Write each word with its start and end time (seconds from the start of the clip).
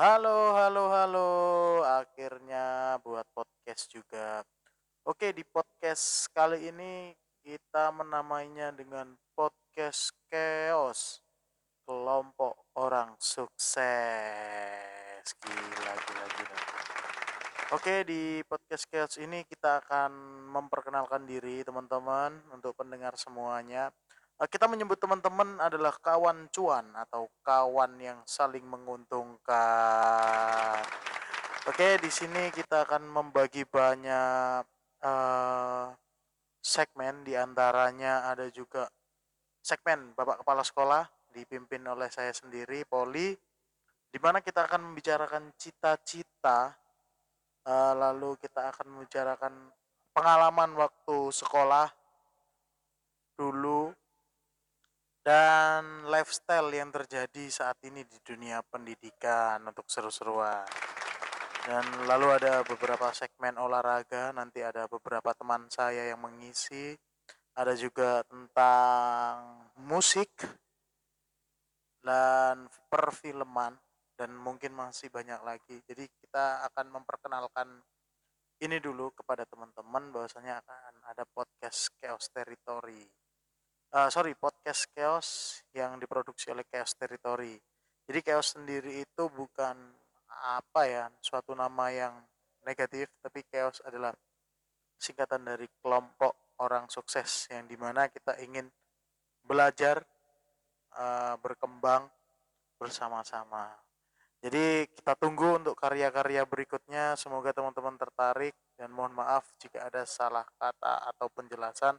Halo 0.00 0.56
halo 0.56 0.88
halo, 0.88 1.28
akhirnya 1.84 2.96
buat 3.04 3.28
podcast 3.36 3.84
juga. 3.92 4.40
Oke, 5.04 5.28
di 5.36 5.44
podcast 5.44 6.24
kali 6.32 6.72
ini 6.72 7.12
kita 7.44 7.92
menamainya 7.92 8.72
dengan 8.72 9.12
podcast 9.36 10.16
chaos, 10.32 11.20
kelompok 11.84 12.56
orang 12.80 13.12
sukses. 13.20 13.76
Gila 15.36 15.92
gila 15.92 16.26
gila. 16.32 16.58
Oke, 17.76 18.00
di 18.08 18.40
podcast 18.48 18.88
chaos 18.88 19.20
ini 19.20 19.44
kita 19.44 19.84
akan 19.84 20.16
memperkenalkan 20.48 21.28
diri 21.28 21.60
teman-teman 21.60 22.40
untuk 22.56 22.72
pendengar 22.72 23.20
semuanya. 23.20 23.92
Eh, 24.40 24.48
Kita 24.48 24.64
menyebut 24.64 24.96
teman-teman 24.96 25.60
adalah 25.60 25.92
kawan 26.00 26.48
cuan 26.48 26.88
atau 26.96 27.28
kawan 27.44 28.00
yang 28.00 28.24
saling 28.24 28.64
menguntungkan. 28.64 30.80
Oke, 31.68 32.00
di 32.00 32.08
sini 32.08 32.48
kita 32.48 32.88
akan 32.88 33.04
membagi 33.04 33.68
banyak 33.68 34.64
eh, 35.04 35.86
segmen, 36.64 37.20
di 37.20 37.36
antaranya 37.36 38.32
ada 38.32 38.48
juga 38.48 38.88
segmen 39.60 40.16
Bapak 40.16 40.40
Kepala 40.40 40.64
Sekolah 40.64 41.04
dipimpin 41.36 41.84
oleh 41.84 42.08
saya 42.08 42.32
sendiri, 42.32 42.88
Poli, 42.88 43.36
di 44.08 44.18
mana 44.24 44.40
kita 44.40 44.64
akan 44.64 44.88
membicarakan 44.88 45.52
cita-cita, 45.60 46.72
eh, 47.68 47.92
lalu 47.92 48.40
kita 48.40 48.72
akan 48.72 48.88
membicarakan 48.88 49.52
pengalaman 50.16 50.80
waktu 50.80 51.28
sekolah 51.28 52.00
dulu 53.40 53.79
dan 55.30 56.10
lifestyle 56.10 56.74
yang 56.74 56.90
terjadi 56.90 57.46
saat 57.54 57.78
ini 57.86 58.02
di 58.02 58.18
dunia 58.18 58.66
pendidikan 58.66 59.62
untuk 59.62 59.86
seru-seruan. 59.86 60.66
Dan 61.62 61.86
lalu 62.10 62.34
ada 62.34 62.66
beberapa 62.66 63.14
segmen 63.14 63.54
olahraga, 63.54 64.34
nanti 64.34 64.58
ada 64.58 64.90
beberapa 64.90 65.30
teman 65.38 65.70
saya 65.70 66.10
yang 66.10 66.18
mengisi. 66.18 66.98
Ada 67.54 67.78
juga 67.78 68.26
tentang 68.26 69.70
musik 69.78 70.34
dan 72.02 72.66
perfilman 72.90 73.78
dan 74.18 74.34
mungkin 74.34 74.74
masih 74.74 75.14
banyak 75.14 75.38
lagi. 75.46 75.78
Jadi 75.86 76.10
kita 76.10 76.66
akan 76.74 76.90
memperkenalkan 76.90 77.70
ini 78.66 78.82
dulu 78.82 79.14
kepada 79.14 79.46
teman-teman 79.46 80.10
bahwasanya 80.10 80.58
akan 80.58 81.06
ada 81.06 81.22
podcast 81.22 81.94
Chaos 82.02 82.26
Territory. 82.34 83.06
Eh, 83.90 84.06
sorry, 84.06 84.38
podcast 84.38 84.86
Chaos 84.94 85.58
yang 85.74 85.98
diproduksi 85.98 86.46
oleh 86.54 86.62
Chaos 86.70 86.94
Territory. 86.94 87.58
Jadi 88.06 88.22
Chaos 88.22 88.54
sendiri 88.54 89.02
itu 89.02 89.24
bukan 89.26 89.74
apa 90.46 90.86
ya, 90.86 91.10
suatu 91.18 91.58
nama 91.58 91.90
yang 91.90 92.14
negatif, 92.62 93.10
tapi 93.18 93.42
Chaos 93.50 93.82
adalah 93.82 94.14
singkatan 94.94 95.42
dari 95.42 95.66
kelompok 95.82 96.54
orang 96.62 96.86
sukses 96.86 97.50
yang 97.50 97.66
di 97.66 97.74
mana 97.74 98.06
kita 98.06 98.38
ingin 98.38 98.70
belajar, 99.42 100.06
eh, 100.94 101.34
berkembang 101.42 102.06
bersama-sama. 102.78 103.74
Jadi 104.38 104.86
kita 105.02 105.18
tunggu 105.18 105.58
untuk 105.66 105.74
karya-karya 105.74 106.46
berikutnya. 106.46 107.18
Semoga 107.18 107.50
teman-teman 107.50 107.98
tertarik 107.98 108.54
dan 108.78 108.94
mohon 108.94 109.18
maaf 109.18 109.50
jika 109.58 109.90
ada 109.90 110.06
salah 110.06 110.46
kata 110.62 111.10
atau 111.10 111.26
penjelasan. 111.34 111.98